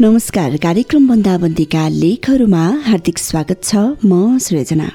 नमस्कार 0.00 0.56
कार्यक्रम 0.62 1.06
बन्दाबन्दीका 1.08 1.82
लेखहरूमा 1.88 2.62
हार्दिक 2.86 3.18
स्वागत 3.18 3.62
छ 3.64 3.76
म 4.04 4.38
सृजना। 4.46 4.88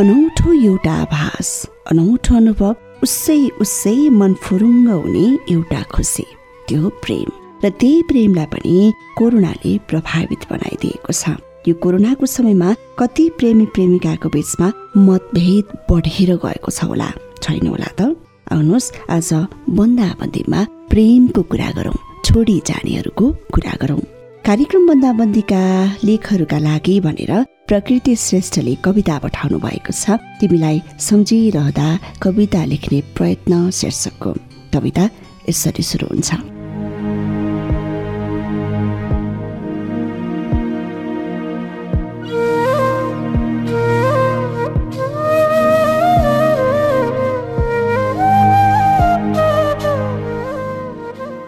अनौठो 0.00 0.52
एउटा 0.52 0.92
आभास 1.06 1.50
अनौठो 1.90 2.36
अनुभव 2.36 3.02
उसै 3.08 3.40
उसै 3.66 3.96
मन 4.20 4.34
फुरुङ्ग 4.44 4.88
हुने 4.92 5.26
एउटा 5.54 5.82
खुसी 5.96 6.26
त्यो 6.68 6.94
प्रेम 7.02 7.26
र 7.64 7.74
त्यही 7.82 8.06
प्रेमलाई 8.12 8.46
पनि 8.54 8.78
कोरोनाले 9.18 9.76
प्रभावित 9.90 10.48
बनाइदिएको 10.52 11.12
छ। 11.12 11.36
यो 11.68 11.74
कोरोनाको 11.82 12.26
समयमा 12.30 12.68
कति 12.98 13.24
प्रेमी 13.38 13.64
प्रेमिकाको 13.74 14.28
बीचमा 14.34 14.66
मतभेद 14.96 15.76
बढेर 15.90 16.30
गएको 16.44 16.70
छ 16.70 16.84
होला। 16.84 17.08
छैन 17.42 17.66
होला 17.66 17.90
त? 17.98 18.16
आउनुहोस् 18.52 18.92
आज 19.10 19.30
बन्दाबन्दीमा 19.78 20.60
प्रेमको 20.90 21.42
कुरा 21.50 21.70
गरौँ 21.76 21.98
छोडी 22.24 22.56
जानेहरूको 22.66 23.26
कुरा 23.54 23.74
गरौँ। 23.82 24.00
कार्यक्रम 24.46 24.82
बन्दाबन्दीका 24.88 25.62
लेखहरूका 26.06 26.58
लागि 26.58 26.94
भनेर 27.06 27.32
प्रकृति 27.68 28.16
श्रेष्ठले 28.16 28.74
कविता 28.84 29.18
पठाउनु 29.18 29.58
भएको 29.58 29.92
छ। 29.92 30.16
तिमीलाई 30.40 30.76
सम्झिरहँदा 31.08 31.88
कविता 32.22 32.64
लेख्ने 32.72 33.00
प्रयत्न 33.16 33.70
शीर्षकको 33.70 34.32
कविता 34.74 35.04
यसरी 35.48 35.82
सुरु 35.82 36.06
हुन्छ। 36.06 36.55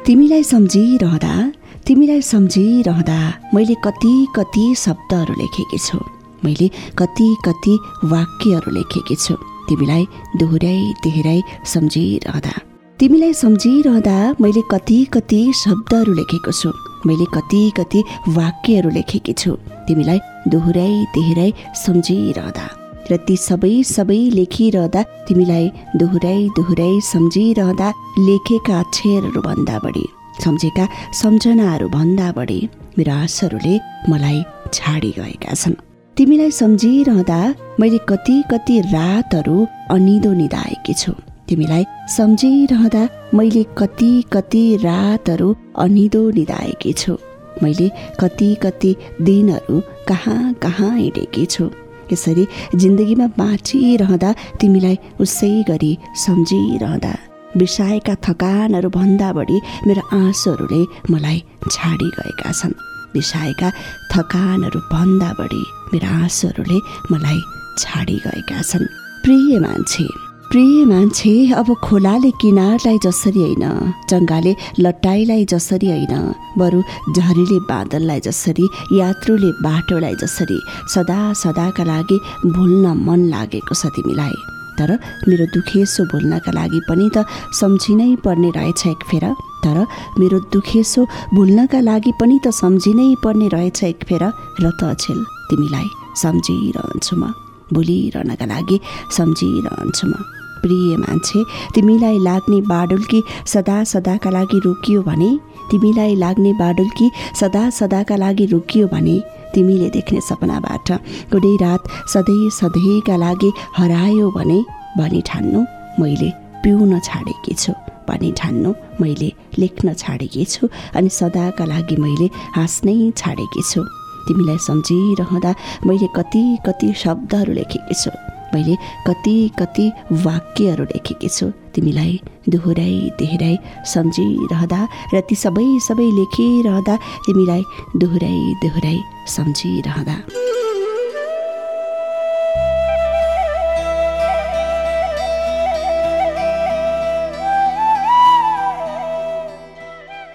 तिमीलाई 0.08 0.42
सम्झिरहँदा 0.42 1.52
तिमीलाई 1.86 2.20
सम्झिरहँदा 2.22 3.18
मैले 3.54 3.74
कति 3.84 4.12
कति 4.36 4.74
शब्दहरू 4.78 5.34
लेखेकी 5.34 5.78
छु। 5.78 5.98
मैले 6.44 6.68
कति 6.98 7.36
कति 7.44 7.74
वाक्यहरू 8.04 8.70
लेखेकी 8.70 9.16
छु। 9.16 9.34
तिमीलाई 9.68 10.06
दोहोऱ्याइ 10.36 10.80
दोहोऱ्याइ 11.04 11.42
सम्झिरहँदा। 11.66 12.54
तिमीलाई 12.98 13.32
सम्झिरहँदा 13.32 14.16
मैले 14.40 14.62
कति 14.70 15.04
कति 15.12 15.52
शब्दहरू 15.56 16.14
लेखेको 16.14 16.52
छु। 16.52 16.72
मैले 17.06 17.24
कति 17.34 17.72
कति 17.76 18.04
वाक्यहरू 18.28 18.90
लेखेकी 18.90 19.32
छु। 19.32 19.52
तिमीलाई 19.88 20.18
दोहोऱ्याइ 20.48 21.04
दोहोऱ्याइ 21.16 21.54
सम्झिरहँदा। 21.86 22.77
र 23.10 23.16
ती 23.26 23.36
सबै 23.48 23.74
सबै 23.96 24.20
लेखिरहँदा 24.38 25.02
तिमीलाई 25.28 25.66
दोहोऱ्याइ 26.00 26.42
दोहोऱ्याइ 26.56 26.94
सम्झिरहँदा 27.12 27.88
लेखेका 28.28 28.78
अक्षरहरू 28.84 29.40
भन्दा 29.48 29.76
बढी 29.84 30.06
सम्झेका 30.44 30.84
सम्झनाहरू 31.20 31.88
भन्दा 31.96 32.28
बढी 32.38 32.60
मेरो 32.98 33.12
आशहरूले 33.24 33.74
मलाई 34.10 34.38
छाडी 34.76 35.10
गएका 35.18 35.54
छन्। 35.60 35.74
तिमीलाई 36.16 36.50
सम्झिरहँदा 36.60 37.40
मैले 37.80 37.98
कति 38.10 38.36
कति 38.52 38.76
रातहरू 38.94 39.56
अनिदो 39.94 40.32
निधाएकी 40.40 40.94
छु। 41.00 41.12
तिमीलाई 41.48 41.84
सम्झिरहँदा 42.16 43.02
मैले 43.38 43.62
कति 43.78 44.10
कति 44.32 44.64
रातहरू 44.84 45.48
अनिदो 45.84 46.22
निधाएकी 46.38 46.92
छु। 47.00 47.16
मैले 47.62 47.88
कति 48.20 48.50
कति 48.62 48.90
दिनहरू 49.28 49.80
कहाँ 50.08 50.42
कहाँ 50.62 50.90
हिँडेकी 50.96 51.44
छु। 51.46 51.70
यसरी 52.12 52.44
जिन्दगीमा 52.74 53.26
बाँचिरहँदा 53.38 54.30
तिमीलाई 54.60 54.96
उसै 55.20 55.52
गरी 55.70 55.92
सम्झिरहँदा। 56.24 57.14
बिसाएका 57.56 58.14
थकानहरू 58.24 58.88
भन्दा 58.92 59.32
बढी 59.32 59.56
मेरो 59.86 60.02
आँसुहरूले 60.16 60.82
मलाई 61.12 61.38
छाडी 61.72 62.08
गएका 62.18 62.52
छन्। 62.52 62.74
बिसाएका 63.14 63.68
थकानहरू 64.12 64.80
भन्दा 64.92 65.30
बढी 65.40 65.62
मेरो 65.92 66.08
आँसुहरूले 66.22 66.78
मलाई 67.12 67.40
छाडी 67.78 68.16
गएका 68.26 68.62
छन्। 68.62 68.86
प्रिय 69.24 69.58
मान्छे 69.60 70.06
प्रिय 70.50 70.84
मान्छे 70.84 71.32
अब 71.52 71.68
खोलाले 71.84 72.30
किनारलाई 72.40 72.98
जसरी 73.04 73.40
होइन 73.40 73.64
जङ्गाले 74.10 74.52
लट्टाइलाई 74.80 75.44
जसरी 75.44 75.88
होइन 75.90 76.14
बरु 76.58 76.78
झरीले 77.12 77.58
बादललाई 77.70 78.20
जसरी 78.26 78.64
यात्रुले 78.98 79.50
बाटोलाई 79.66 80.14
जसरी 80.22 80.58
सदा 80.94 81.18
सदाका 81.42 81.84
लागि 81.84 82.18
भुल्न 82.54 82.94
मन 83.08 83.20
लागेको 83.34 83.74
छ 83.74 83.92
तिमीलाई। 83.96 84.36
तर 84.78 84.90
मेरो 85.28 85.46
दुखेसो 85.56 86.04
भुल्नका 86.12 86.52
लागि 86.58 86.80
पनि 86.88 87.08
त 87.16 87.26
सम्झिनै 87.60 88.08
पर्ने 88.24 88.50
रहेछ 88.56 88.86
एक 88.92 89.04
फेर। 89.10 89.24
तर 89.64 89.78
मेरो 90.20 90.38
दुखेसो 90.56 91.04
भुल्नका 91.36 91.80
लागि 91.90 92.12
पनि 92.20 92.38
त 92.44 92.54
सम्झिनै 92.62 93.10
पर्ने 93.24 93.48
रहेछ 93.56 93.84
एक 93.90 94.08
फेर। 94.08 94.24
र 94.64 94.64
त 94.80 94.80
अछेल 94.94 95.20
तिमीलाई 95.50 95.88
सम्झिरहन्छु 96.24 97.14
म। 97.20 97.32
भुलिरहनका 97.74 98.46
लागि 98.54 98.76
सम्झिरहन्छु 99.12 100.06
म। 100.08 100.37
प्रिय 100.62 100.96
मान्छे। 100.96 101.44
तिमीलाई 101.74 102.18
लाग्ने 102.18 102.60
बाडुल्की 102.70 103.22
सदा 103.52 103.82
सदाका 103.92 104.30
लागि 104.30 104.58
रोकियो 104.66 105.02
भने 105.08 105.30
तिमीलाई 105.70 106.14
लाग्ने 106.16 106.52
बाडुल्की 106.60 107.10
सदा 107.40 107.68
सदाका 107.78 108.16
लागि 108.16 108.46
रोकियो 108.54 108.86
भने 108.94 109.16
तिमीले 109.54 109.88
देख्ने 109.90 110.20
सपनाबाट 110.20 110.88
कुनै 111.32 111.54
रात 111.62 111.82
सधैँ 112.14 112.50
सधैँका 112.60 113.16
लागि 113.24 113.50
हरायो 113.76 114.30
भने 114.36 114.58
भनी 114.98 115.20
ठान्नु 115.26 115.60
मैले 116.00 116.30
पिउन 116.62 116.98
छाडेकी 117.00 117.54
छु 117.54 117.72
भनी 118.08 118.30
ठान्नु 118.38 118.72
मैले 119.00 119.30
लेख्न 119.58 119.94
छाडेकी 119.94 120.44
छु 120.44 120.68
अनि 120.96 121.08
सदाका 121.18 121.64
लागि 121.72 121.96
मैले 122.04 122.26
हाँस्नै 122.56 122.96
छाडेकी 123.16 123.62
छु। 123.70 123.82
तिमीलाई 124.28 124.58
सम्झिरहँदा 124.68 125.54
मैले 125.86 126.08
कति 126.16 126.42
कति 126.66 126.92
शब्दहरू 127.02 127.52
लेखेकी 127.52 127.94
छु। 128.02 128.10
मैले 128.54 128.74
कति 129.06 129.36
कति 129.58 129.86
वाक्यहरू 130.24 130.84
लेखेकी 130.84 131.28
छु। 131.28 131.46
तिमीलाई 131.74 132.20
दोहोऱ्याइ 132.48 132.96
दोहोऱ्याइ 133.20 133.56
सम्झिरहँदा 133.92 134.80
र 135.14 135.20
ती 135.28 135.34
सबै 135.44 135.68
सबै 135.88 136.08
लेखिरहँदा 136.18 136.94
तिमीलाई 137.26 137.62
दोहोऱ्याइ 138.00 138.38
दोहोऱ्याइ 138.62 138.98
सम्झिरहँदा। 139.36 140.16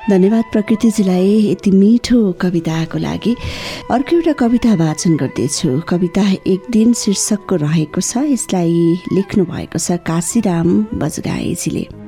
धन्यवाद 0.09 0.43
प्रकृतिजीलाई 0.51 1.51
यति 1.51 1.71
मिठो 1.71 2.31
कविताको 2.41 2.97
लागि। 2.99 3.35
अर्को 3.91 4.15
एउटा 4.15 4.33
कविता 4.33 4.73
वाचन 4.75 5.15
गर्दैछु। 5.17 5.79
कविता 5.89 6.27
एक 6.47 6.69
दिन 6.69 6.93
शीर्षकको 6.93 7.55
रहेको 7.55 8.01
छ 8.01 8.27
यसलाई 8.27 8.99
लेख्नु 9.13 9.45
भएको 9.45 9.79
छ 9.79 10.03
काशीराम 10.03 10.69
बजगाईजीले। 10.99 12.02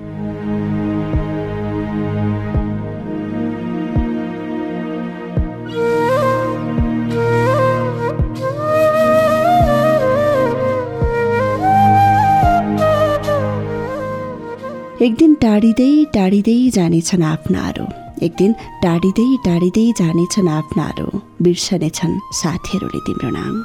एक 15.02 15.16
दिन 15.16 15.34
टाढिँदै 15.36 16.06
टाढिँदै 16.16 16.70
जानेछन् 16.72 17.24
आफ्नाहरू। 17.24 17.86
एक 18.26 18.34
दिन 18.40 18.52
टाढिँदै 18.84 19.26
टाढिँदै 19.46 19.84
जानेछन् 20.00 20.47
आफ्नाहरू। 20.50 21.08
बिर्सनेछन् 21.42 22.14
साथीहरूले 22.40 23.00
तिम्रो 23.08 23.30
नाम। 23.30 23.56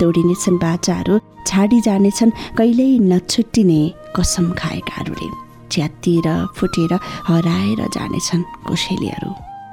तोडिनेछन् 0.00 0.58
बाचाहरू। 0.58 1.14
छाडी 1.46 1.80
जानेछन् 1.80 2.36
कहिल्यै 2.58 2.98
नछुट्टिने 3.10 3.80
कसम 4.16 4.46
खाएकाहरूले। 4.58 5.28
च्यातिएर 5.70 6.28
फुटेर 6.56 6.92
हराएर 7.28 7.80
जानेछन् 7.94 8.44
कोसेलीहरू। 8.66 9.30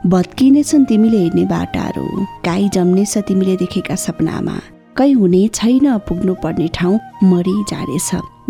भत्किनेछन् 0.10 0.86
तिमीले 0.86 1.18
हिँड्ने 1.18 1.46
बाटाहरू। 1.46 2.06
गाई 2.46 2.70
जम्नेछ 2.70 3.18
तिमीले 3.18 3.56
देखेका 3.56 3.96
सपनामा। 4.06 4.58
कहीँ 4.98 5.14
हुने 5.14 5.44
छैन 5.58 5.98
पुग्नु 5.98 6.34
पर्ने 6.44 6.68
ठाउँ 6.78 6.96
मरि 7.24 7.58
जानेछ 7.74 8.10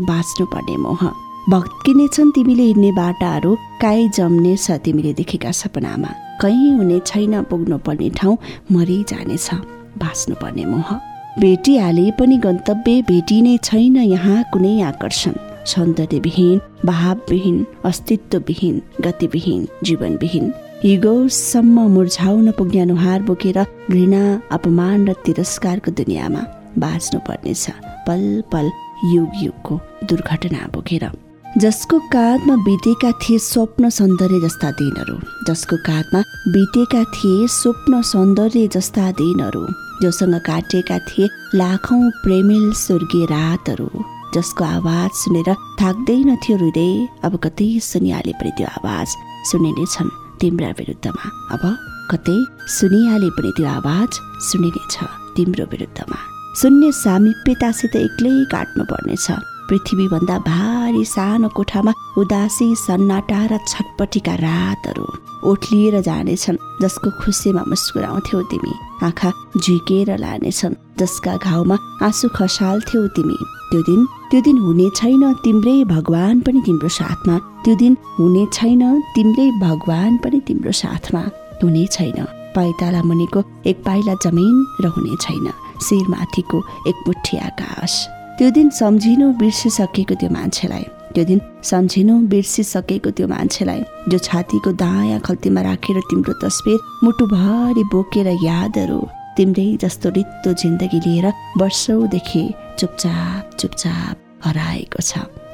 बाँच्नु 0.09 0.45
पर्ने 0.45 0.77
मोह। 0.77 1.30
भत्किनेछन् 1.49 2.31
तिमीले 2.31 2.63
हिँड्ने 2.63 2.91
बाटाहरू 2.91 3.55
काहीँ 3.81 4.09
जम्नेछ 4.09 4.69
तिमीले 4.85 5.13
देखेका 5.13 5.51
सपनामा। 5.51 6.09
कहीँ 6.41 6.71
हुने 6.77 6.99
छैन 7.05 7.41
पुग्नु 7.43 7.77
पर्ने 7.77 8.09
ठाउँ 8.09 8.37
मरि 8.71 8.97
जानेछ 9.09 9.49
बाँच्नु 9.97 10.35
पर्ने 10.41 10.65
मोह। 10.65 10.93
भेटिहाले 11.39 12.11
पनि 12.19 12.37
गन्तव्य 12.37 13.01
भेटिने 13.01 13.57
छैन 13.57 13.97
यहाँ 13.97 14.43
कुनै 14.53 14.81
आकर्षण। 14.81 15.33
सौन्दर्यविहीन 15.65 16.59
भावविहीन 16.85 17.65
अस्तित्वविहीन 17.85 18.81
गतिविहीन 19.01 19.67
जीवनविहीन। 19.83 20.53
हिगोसम्म 20.83 21.87
मुर्झाउन 21.93 22.51
पुग्ने 22.51 22.81
अनुहार 22.81 23.21
बोकेर 23.21 23.63
घृणा 23.89 24.23
अपमान 24.51 25.07
र 25.09 25.13
तिरस्कारको 25.25 25.91
दुनियाँमा 25.91 26.45
बाँच्नु 26.77 27.19
पर्नेछ 27.27 27.67
पल 28.07 28.23
पल 28.53 28.71
युग 29.13 29.43
युगको 29.43 29.79
दुर्घटना 30.05 30.67
बोकेर। 30.73 31.09
जसको 31.57 31.99
काँधमा 31.99 32.55
बितेका 32.55 33.11
थिए 33.11 33.37
स्वप्न 33.37 33.89
सौन्दर्य 33.89 34.39
जस्ता 34.39 34.69
दिनहरू 34.71 35.15
जसको 35.47 35.77
काँधमा 35.77 36.21
बितेका 36.47 37.03
थिए 37.03 37.47
स्वप्न 37.47 38.01
सौन्दर्य 38.01 38.67
जस्ता 38.67 39.11
दिनहरू 39.11 39.63
जोसँग 40.01 40.35
काटिएका 40.47 40.99
थिए 40.99 41.27
लाखौँ 41.55 42.09
प्रेमिल 42.23 42.71
स्वर्गीय 42.73 43.25
रातहरू 43.25 43.89
जसको 44.35 44.63
आवाज 44.63 45.11
सुनेर 45.13 45.53
थाक्दैन 45.81 46.35
थियो 46.35 46.57
हृदय 46.57 47.07
अब 47.23 47.35
कतै 47.43 47.69
सुनिहाले 47.83 48.33
पनि 48.39 48.51
त्यो 48.57 48.67
आवाज 48.67 49.07
सुनिने 49.51 49.85
छन् 49.85 50.15
तिम्रा 50.41 50.71
विरुद्धमा 50.79 51.29
अब 51.51 51.63
कतै 52.11 52.39
सुनिहाले 52.79 53.29
पनि 53.35 53.51
त्यो 53.57 53.67
आवाज 53.77 54.11
सुनिने 54.49 54.87
छ 54.91 55.03
तिम्रो 55.35 55.65
विरुद्धमा। 55.71 56.19
शून्य 56.61 56.91
सामिप्यतासित 57.03 57.95
एक्लै 57.95 58.35
काट्नु 58.51 58.83
पर्नेछ 58.83 59.31
पृथ्वीभन्दा 59.71 60.37
भारी 60.43 61.03
सानो 61.07 61.49
कोठामा 61.55 61.91
उदासी 62.19 62.67
सन्नाटा 62.75 63.41
र 63.51 63.57
छटपटीका 63.67 64.33
रातहरू 64.35 65.05
ओठलिएर 65.47 65.95
जानेछन् 66.07 66.57
जसको 66.81 67.09
खुसीमा 67.21 67.63
मुस्कुराउँथ्यौ 67.71 68.41
तिमी। 68.51 68.73
आँखा 69.07 69.31
झुकेर 69.57 70.09
लानेछन् 70.19 70.75
जसका 70.99 71.35
घाउमा 71.47 71.77
आँसु 72.03 72.27
खसाल्थ्यौ 72.35 73.07
तिमी। 73.15 73.37
त्यो 73.71 73.81
दिन 73.87 74.05
त्यो 74.31 74.41
दिन 74.41 74.57
हुने 74.59 74.89
छैन 74.99 75.23
तिम्रै 75.43 75.77
भगवान 75.95 76.39
पनि 76.45 76.61
तिम्रो 76.67 76.89
साथमा। 76.99 77.39
त्यो 77.63 77.75
दिन 77.81 77.97
हुने 78.19 78.45
छैन 78.53 78.83
तिम्रै 79.15 79.49
भगवान 79.65 80.17
पनि 80.23 80.39
तिम्रो 80.47 80.71
साथमा। 80.83 81.23
हुने 81.63 81.85
छैन। 81.95 82.19
पैताला 82.55 83.01
मुनिको 83.07 83.39
एक 83.69 83.77
पाइला 83.87 84.13
जमिन 84.23 84.55
र 84.83 84.85
हुने 84.95 85.15
छैन। 85.23 85.47
शिरमाथिको 85.79 86.57
एक 86.89 86.97
मुठी 87.07 87.37
आकाश। 87.49 87.93
त्यो 88.37 88.49
दिन 88.57 88.69
सम्झिनु 88.79 89.25
बिर्सिसकेको 89.41 90.15
त्यो 90.21 90.29
मान्छेलाई। 90.31 90.85
त्यो 91.13 91.23
दिन 91.29 91.39
सम्झिनु 91.69 92.13
बिर्सिसकेको 92.31 93.09
त्यो 93.17 93.27
मान्छेलाई 93.27 93.81
जो 94.11 94.17
छातीको 94.27 94.71
दायाँ 94.83 95.19
खल्तीमा 95.25 95.61
राखेर 95.67 95.97
तिम्रो 96.09 96.33
तस्बिर 96.43 96.79
मुटुभरि 97.03 97.83
बोकेर 97.93 98.27
यादहरू 98.43 98.99
तिम्रै 99.37 99.67
जस्तो 99.83 100.09
रित्तो 100.17 100.53
जिन्दगी 100.61 100.99
लिएर 101.05 101.27
वर्षौँदेखि 101.61 102.43
चुपचाप 102.79 103.43
चुपचाप 103.59 104.15
हराएको 104.45 105.01
छ 105.09 105.11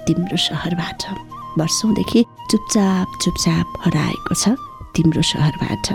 तिम्रो 0.08 0.38
सहरबाट। 0.46 1.02
वर्षौँदेखि 1.60 2.22
चुपचाप 2.52 3.08
चुपचाप 3.24 3.66
हराएको 3.86 4.34
छ 4.42 4.56
तिम्रो 4.96 5.22
सहरबाट। 5.32 5.86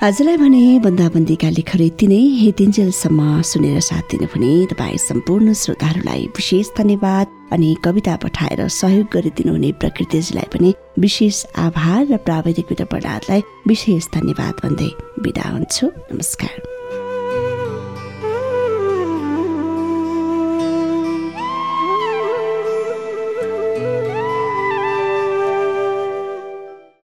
आजलाई 0.00 0.36
भने 0.40 0.80
बन्दाबन्दीका 0.80 1.48
लेखहरू 1.50 1.84
यति 1.84 2.06
नै। 2.08 2.20
हेतिन्जेलसम्म 2.40 3.20
सुनेर 3.44 3.80
साथ 3.84 4.04
दिनु 4.10 4.26
भने 4.32 4.52
तपाईँ 4.72 4.96
सम्पूर्ण 4.96 5.52
श्रोताहरूलाई 5.52 6.24
विशेष 6.40 6.70
धन्यवाद 6.78 7.26
अनि 7.52 7.68
कविता 7.84 8.16
पठाएर 8.24 8.66
सहयोग 8.80 9.06
गरिदिनु 9.12 9.52
हुने 9.52 9.72
प्रकृतिजीलाई 9.76 10.48
पनि 10.56 10.74
विशेष 11.04 11.44
आभार 11.68 12.06
र 12.06 12.16
प्राविधिक 12.16 12.72
विधा 12.72 12.88
प्रहलादलाई 12.88 13.40
विशेष 13.68 14.08
धन्यवाद 14.16 14.54
भन्दै 14.64 14.90
बिदा 15.20 15.48
हुन्छु। 15.52 15.92
नमस्कार। 16.12 16.69